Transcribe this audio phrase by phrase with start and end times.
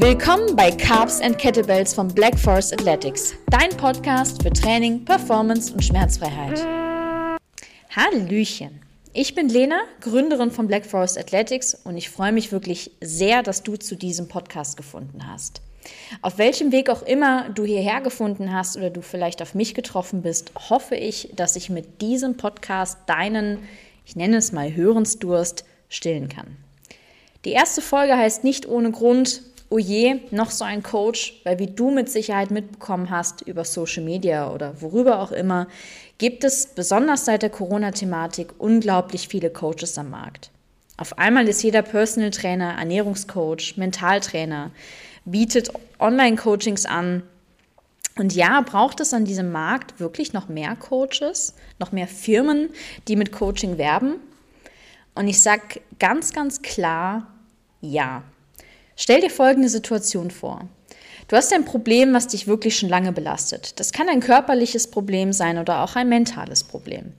[0.00, 5.84] Willkommen bei Carbs and Kettlebells von Black Forest Athletics, dein Podcast für Training, Performance und
[5.84, 6.64] Schmerzfreiheit.
[7.90, 8.80] Hallöchen!
[9.12, 13.64] Ich bin Lena, Gründerin von Black Forest Athletics und ich freue mich wirklich sehr, dass
[13.64, 15.62] du zu diesem Podcast gefunden hast.
[16.22, 20.22] Auf welchem Weg auch immer du hierher gefunden hast oder du vielleicht auf mich getroffen
[20.22, 23.58] bist, hoffe ich, dass ich mit diesem Podcast deinen,
[24.06, 26.56] ich nenne es mal Hörensdurst, stillen kann.
[27.44, 31.66] Die erste Folge heißt nicht ohne Grund oh je, noch so ein Coach, weil wie
[31.66, 35.68] du mit Sicherheit mitbekommen hast über Social Media oder worüber auch immer,
[36.18, 40.50] gibt es besonders seit der Corona-Thematik unglaublich viele Coaches am Markt.
[40.96, 44.72] Auf einmal ist jeder Personal Trainer, Ernährungscoach, Mentaltrainer,
[45.24, 47.22] bietet Online-Coachings an.
[48.16, 52.70] Und ja, braucht es an diesem Markt wirklich noch mehr Coaches, noch mehr Firmen,
[53.06, 54.16] die mit Coaching werben?
[55.14, 57.28] Und ich sage ganz, ganz klar,
[57.80, 58.24] ja.
[59.00, 60.62] Stell dir folgende Situation vor.
[61.28, 63.78] Du hast ein Problem, was dich wirklich schon lange belastet.
[63.78, 67.12] Das kann ein körperliches Problem sein oder auch ein mentales Problem.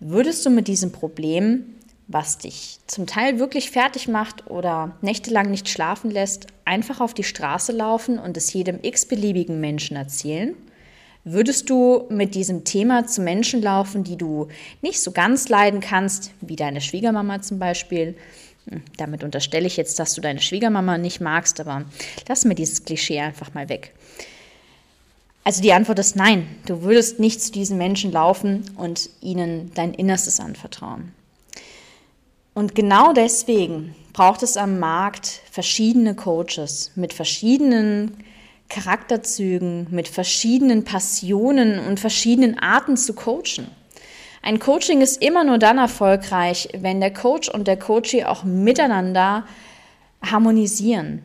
[0.00, 1.66] Würdest du mit diesem Problem,
[2.08, 7.24] was dich zum Teil wirklich fertig macht oder nächtelang nicht schlafen lässt, einfach auf die
[7.24, 10.56] Straße laufen und es jedem x-beliebigen Menschen erzählen?
[11.24, 14.48] Würdest du mit diesem Thema zu Menschen laufen, die du
[14.80, 18.16] nicht so ganz leiden kannst, wie deine Schwiegermama zum Beispiel,
[18.96, 21.84] damit unterstelle ich jetzt, dass du deine Schwiegermama nicht magst, aber
[22.28, 23.92] lass mir dieses Klischee einfach mal weg.
[25.44, 26.48] Also die Antwort ist nein.
[26.66, 31.12] Du würdest nicht zu diesen Menschen laufen und ihnen dein Innerstes anvertrauen.
[32.52, 38.16] Und genau deswegen braucht es am Markt verschiedene Coaches mit verschiedenen
[38.68, 43.68] Charakterzügen, mit verschiedenen Passionen und verschiedenen Arten zu coachen.
[44.46, 49.42] Ein Coaching ist immer nur dann erfolgreich, wenn der Coach und der Coachee auch miteinander
[50.22, 51.20] harmonisieren.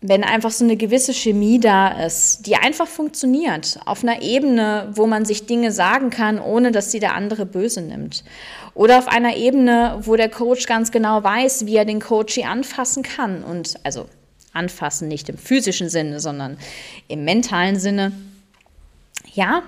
[0.00, 5.08] Wenn einfach so eine gewisse Chemie da ist, die einfach funktioniert, auf einer Ebene, wo
[5.08, 8.22] man sich Dinge sagen kann, ohne dass sie der andere böse nimmt.
[8.74, 13.02] Oder auf einer Ebene, wo der Coach ganz genau weiß, wie er den Coachee anfassen
[13.02, 13.42] kann.
[13.42, 14.06] Und also
[14.52, 16.56] anfassen nicht im physischen Sinne, sondern
[17.08, 18.12] im mentalen Sinne.
[19.32, 19.64] Ja,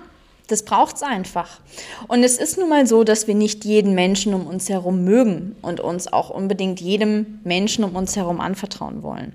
[0.49, 1.61] das braucht es einfach.
[2.09, 5.57] Und es ist nun mal so, dass wir nicht jeden Menschen um uns herum mögen
[5.63, 9.35] und uns auch unbedingt jedem Menschen um uns herum anvertrauen wollen.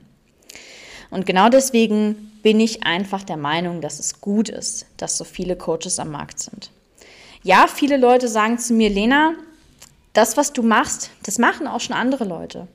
[1.10, 5.56] Und genau deswegen bin ich einfach der Meinung, dass es gut ist, dass so viele
[5.56, 6.72] Coaches am Markt sind.
[7.44, 9.34] Ja, viele Leute sagen zu mir, Lena,
[10.14, 12.68] das, was du machst, das machen auch schon andere Leute.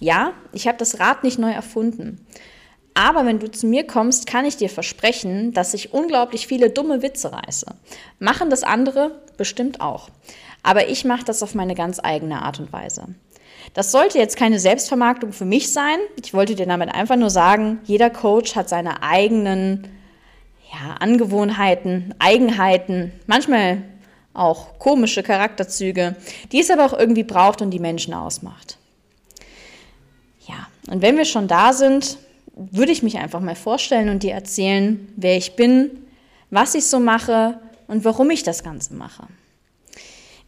[0.00, 2.24] Ja, ich habe das Rad nicht neu erfunden.
[2.98, 7.00] Aber wenn du zu mir kommst, kann ich dir versprechen, dass ich unglaublich viele dumme
[7.00, 7.66] Witze reiße.
[8.18, 10.08] Machen das andere bestimmt auch.
[10.64, 13.04] Aber ich mache das auf meine ganz eigene Art und Weise.
[13.72, 16.00] Das sollte jetzt keine Selbstvermarktung für mich sein.
[16.20, 19.86] Ich wollte dir damit einfach nur sagen, jeder Coach hat seine eigenen
[20.72, 23.84] ja, Angewohnheiten, Eigenheiten, manchmal
[24.34, 26.16] auch komische Charakterzüge,
[26.50, 28.76] die es aber auch irgendwie braucht und die Menschen ausmacht.
[30.48, 32.18] Ja, und wenn wir schon da sind,
[32.58, 35.90] würde ich mich einfach mal vorstellen und dir erzählen, wer ich bin,
[36.50, 39.28] was ich so mache und warum ich das Ganze mache.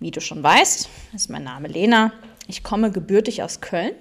[0.00, 2.12] Wie du schon weißt, ist mein Name Lena.
[2.48, 3.93] Ich komme gebürtig aus Köln,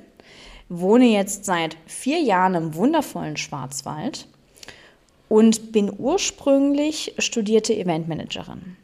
[0.70, 4.28] wohne jetzt seit vier Jahren im wundervollen Schwarzwald
[5.28, 8.76] und bin ursprünglich studierte Eventmanagerin.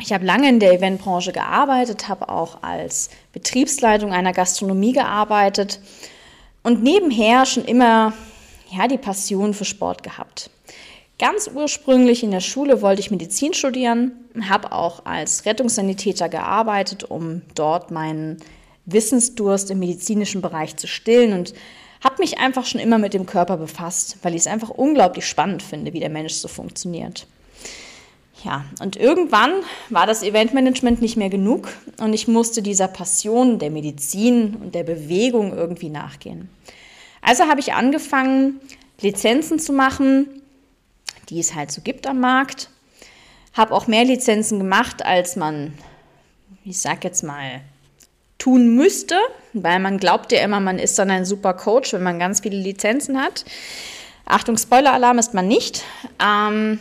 [0.00, 5.78] Ich habe lange in der Eventbranche gearbeitet, habe auch als Betriebsleitung einer Gastronomie gearbeitet
[6.64, 8.12] und nebenher schon immer
[8.70, 10.50] ja, die Passion für Sport gehabt.
[11.20, 14.12] Ganz ursprünglich in der Schule wollte ich Medizin studieren,
[14.48, 18.38] habe auch als Rettungssanitäter gearbeitet, um dort meinen
[18.86, 21.54] Wissensdurst im medizinischen Bereich zu stillen und
[22.02, 25.62] habe mich einfach schon immer mit dem Körper befasst, weil ich es einfach unglaublich spannend
[25.62, 27.26] finde, wie der Mensch so funktioniert.
[28.44, 29.52] Ja, und irgendwann
[29.88, 31.68] war das Eventmanagement nicht mehr genug
[31.98, 36.50] und ich musste dieser Passion der Medizin und der Bewegung irgendwie nachgehen.
[37.22, 38.60] Also habe ich angefangen,
[39.00, 40.42] Lizenzen zu machen,
[41.30, 42.68] die es halt so gibt am Markt.
[43.54, 45.72] Habe auch mehr Lizenzen gemacht, als man,
[46.66, 47.62] ich sag jetzt mal,
[48.36, 49.16] tun müsste,
[49.54, 52.58] weil man glaubt ja immer, man ist dann ein super Coach, wenn man ganz viele
[52.58, 53.46] Lizenzen hat.
[54.26, 55.82] Achtung, Spoiler-Alarm ist man nicht.
[56.22, 56.78] Ähm,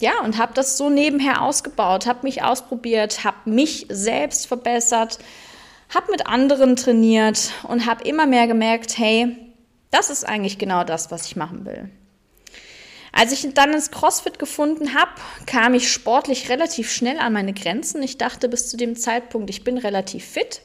[0.00, 5.18] ja, und habe das so nebenher ausgebaut, habe mich ausprobiert, habe mich selbst verbessert,
[5.94, 9.36] habe mit anderen trainiert und habe immer mehr gemerkt, hey,
[9.90, 11.90] das ist eigentlich genau das, was ich machen will.
[13.12, 15.12] Als ich dann ins CrossFit gefunden habe,
[15.46, 18.02] kam ich sportlich relativ schnell an meine Grenzen.
[18.02, 20.60] Ich dachte bis zu dem Zeitpunkt, ich bin relativ fit.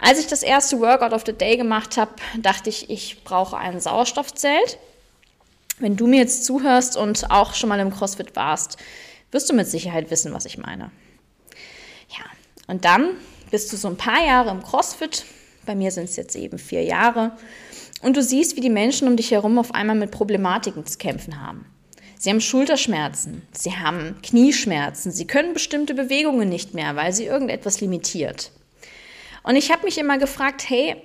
[0.00, 3.80] Als ich das erste Workout of the Day gemacht habe, dachte ich, ich brauche ein
[3.80, 4.78] Sauerstoffzelt.
[5.78, 8.78] Wenn du mir jetzt zuhörst und auch schon mal im CrossFit warst,
[9.30, 10.90] wirst du mit Sicherheit wissen, was ich meine.
[12.08, 12.24] Ja,
[12.66, 13.10] und dann
[13.50, 15.24] bist du so ein paar Jahre im CrossFit.
[15.66, 17.32] Bei mir sind es jetzt eben vier Jahre.
[18.02, 21.40] Und du siehst, wie die Menschen um dich herum auf einmal mit Problematiken zu kämpfen
[21.40, 21.66] haben.
[22.18, 27.80] Sie haben Schulterschmerzen, sie haben Knieschmerzen, sie können bestimmte Bewegungen nicht mehr, weil sie irgendetwas
[27.80, 28.52] limitiert.
[29.42, 30.96] Und ich habe mich immer gefragt, hey,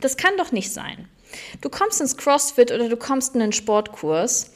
[0.00, 1.08] das kann doch nicht sein.
[1.60, 4.50] Du kommst ins CrossFit oder du kommst in einen Sportkurs,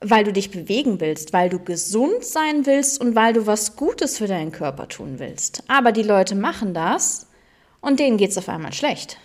[0.00, 4.18] weil du dich bewegen willst, weil du gesund sein willst und weil du was Gutes
[4.18, 5.62] für deinen Körper tun willst.
[5.68, 7.26] Aber die Leute machen das
[7.80, 9.18] und denen geht es auf einmal schlecht.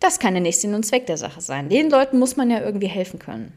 [0.00, 1.68] Das kann ja nicht Sinn und Zweck der Sache sein.
[1.68, 3.52] Den Leuten muss man ja irgendwie helfen können.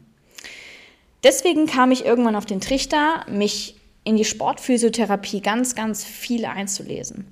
[1.22, 7.26] Deswegen kam ich irgendwann auf den Trichter, mich in die Sportphysiotherapie ganz, ganz viel einzulesen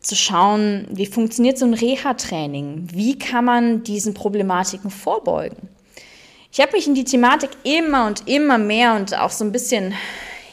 [0.00, 2.88] zu schauen, wie funktioniert so ein Reha-Training?
[2.92, 5.68] Wie kann man diesen Problematiken vorbeugen?
[6.52, 9.94] Ich habe mich in die Thematik immer und immer mehr und auch so ein bisschen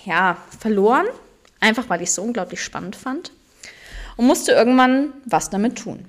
[0.05, 1.07] ja, verloren,
[1.59, 3.31] einfach weil ich es so unglaublich spannend fand
[4.15, 6.05] und musste irgendwann was damit tun.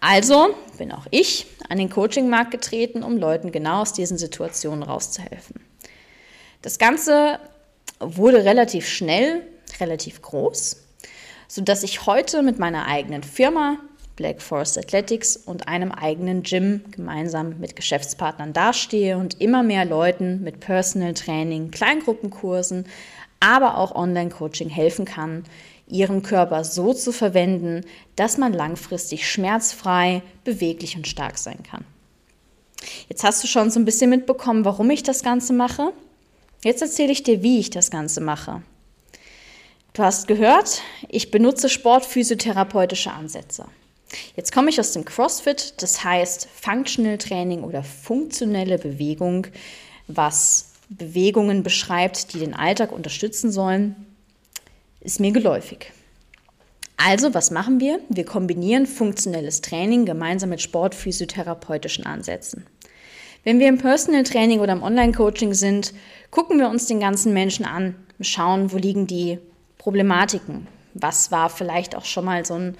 [0.00, 5.60] Also bin auch ich an den Coaching-Markt getreten, um Leuten genau aus diesen Situationen rauszuhelfen.
[6.60, 7.38] Das Ganze
[8.00, 9.46] wurde relativ schnell,
[9.78, 10.78] relativ groß
[11.52, 13.76] sodass ich heute mit meiner eigenen Firma
[14.16, 20.42] Black Forest Athletics und einem eigenen Gym gemeinsam mit Geschäftspartnern dastehe und immer mehr Leuten
[20.42, 22.86] mit Personal Training, Kleingruppenkursen,
[23.40, 25.44] aber auch Online-Coaching helfen kann,
[25.86, 27.84] ihren Körper so zu verwenden,
[28.16, 31.84] dass man langfristig schmerzfrei, beweglich und stark sein kann.
[33.10, 35.92] Jetzt hast du schon so ein bisschen mitbekommen, warum ich das Ganze mache.
[36.64, 38.62] Jetzt erzähle ich dir, wie ich das Ganze mache.
[39.94, 40.80] Du hast gehört,
[41.10, 43.66] ich benutze sportphysiotherapeutische Ansätze.
[44.36, 49.48] Jetzt komme ich aus dem CrossFit, das heißt Functional Training oder funktionelle Bewegung,
[50.06, 54.06] was Bewegungen beschreibt, die den Alltag unterstützen sollen,
[55.00, 55.92] ist mir geläufig.
[56.96, 58.00] Also, was machen wir?
[58.08, 62.66] Wir kombinieren funktionelles Training gemeinsam mit sportphysiotherapeutischen Ansätzen.
[63.44, 65.92] Wenn wir im Personal Training oder im Online-Coaching sind,
[66.30, 69.38] gucken wir uns den ganzen Menschen an, schauen, wo liegen die
[69.82, 70.68] Problematiken?
[70.94, 72.76] Was war vielleicht auch schon mal so ein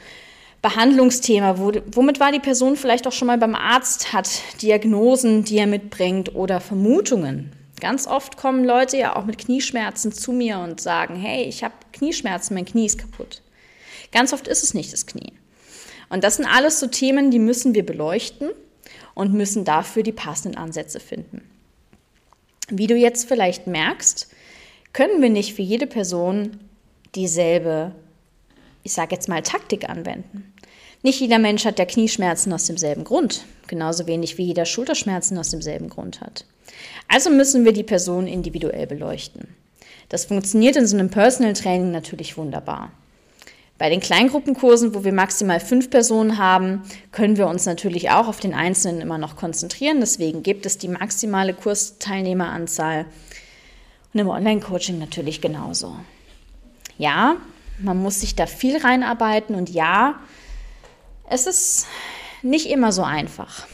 [0.63, 1.59] Behandlungsthema?
[1.59, 4.29] Womit war die Person vielleicht auch schon mal beim Arzt, hat
[4.63, 7.51] Diagnosen, die er mitbringt oder Vermutungen?
[7.81, 11.75] Ganz oft kommen Leute ja auch mit Knieschmerzen zu mir und sagen, hey, ich habe
[11.93, 13.43] Knieschmerzen, mein Knie ist kaputt.
[14.13, 15.33] Ganz oft ist es nicht das Knie.
[16.09, 18.51] Und das sind alles so Themen, die müssen wir beleuchten
[19.15, 21.43] und müssen dafür die passenden Ansätze finden.
[22.69, 24.29] Wie du jetzt vielleicht merkst,
[24.93, 26.61] können wir nicht für jede Person
[27.15, 27.93] dieselbe,
[28.83, 30.53] ich sage jetzt mal, Taktik anwenden.
[31.03, 35.51] Nicht jeder Mensch hat ja Knieschmerzen aus demselben Grund, genauso wenig wie jeder Schulterschmerzen aus
[35.51, 36.45] demselben Grund hat.
[37.09, 39.49] Also müssen wir die Person individuell beleuchten.
[40.09, 42.93] Das funktioniert in so einem Personal Training natürlich wunderbar.
[43.79, 48.39] Bei den Kleingruppenkursen, wo wir maximal fünf Personen haben, können wir uns natürlich auch auf
[48.39, 49.99] den Einzelnen immer noch konzentrieren.
[49.99, 53.07] Deswegen gibt es die maximale Kursteilnehmeranzahl.
[54.15, 55.97] Und im Online-Coaching natürlich genauso.
[56.99, 57.37] Ja,
[57.79, 60.21] man muss sich da viel reinarbeiten und ja,
[61.29, 61.87] es ist
[62.43, 63.67] nicht immer so einfach.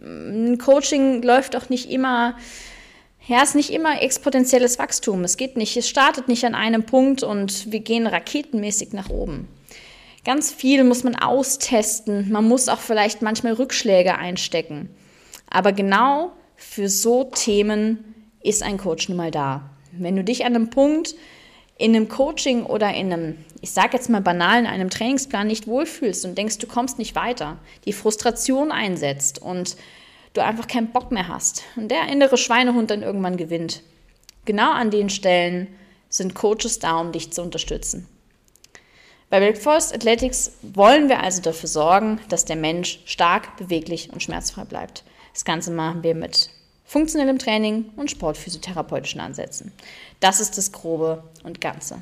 [0.00, 2.36] Ein Coaching läuft auch nicht immer,
[3.26, 5.24] ja, es ist nicht immer exponentielles Wachstum.
[5.24, 9.48] Es geht nicht, es startet nicht an einem Punkt und wir gehen raketenmäßig nach oben.
[10.24, 12.30] Ganz viel muss man austesten.
[12.30, 14.90] Man muss auch vielleicht manchmal Rückschläge einstecken.
[15.48, 19.70] Aber genau für so Themen ist ein Coach nun mal da.
[19.92, 21.14] Wenn du dich an einem Punkt
[21.78, 25.68] in einem Coaching oder in einem, ich sage jetzt mal banal, in einem Trainingsplan nicht
[25.68, 29.76] wohlfühlst und denkst, du kommst nicht weiter, die Frustration einsetzt und
[30.34, 33.82] du einfach keinen Bock mehr hast und der innere Schweinehund dann irgendwann gewinnt.
[34.44, 35.68] Genau an den Stellen
[36.08, 38.08] sind Coaches da, um dich zu unterstützen.
[39.30, 44.22] Bei Black Forest Athletics wollen wir also dafür sorgen, dass der Mensch stark, beweglich und
[44.22, 45.04] schmerzfrei bleibt.
[45.34, 46.50] Das Ganze machen wir mit
[46.88, 49.72] funktionellem Training und sportphysiotherapeutischen Ansätzen.
[50.20, 52.00] Das ist das Grobe und Ganze.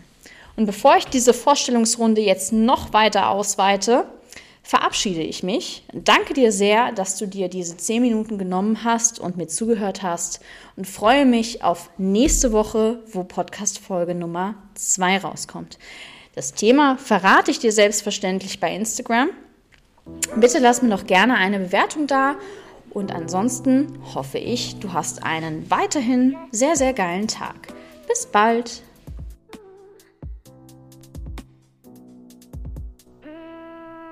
[0.57, 4.07] Und bevor ich diese Vorstellungsrunde jetzt noch weiter ausweite,
[4.63, 5.83] verabschiede ich mich.
[5.93, 10.41] Danke dir sehr, dass du dir diese zehn Minuten genommen hast und mir zugehört hast
[10.77, 15.79] und freue mich auf nächste Woche, wo Podcast-Folge Nummer zwei rauskommt.
[16.37, 19.31] Das Thema verrate ich dir selbstverständlich bei Instagram.
[20.37, 22.37] Bitte lass mir noch gerne eine Bewertung da
[22.97, 27.69] und ansonsten hoffe ich, du hast einen weiterhin sehr, sehr geilen Tag.
[28.09, 28.83] Bis bald!